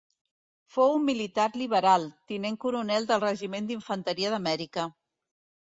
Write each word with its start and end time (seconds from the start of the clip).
Fou 0.75 0.93
un 0.99 1.03
militar 1.09 1.45
liberal, 1.63 2.07
tinent 2.33 2.59
coronel 2.67 3.09
del 3.13 3.25
Regiment 3.29 3.69
d'Infanteria 3.71 4.35
d'Amèrica. 4.35 4.93